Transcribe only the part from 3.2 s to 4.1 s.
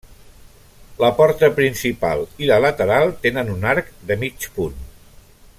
tenen un arc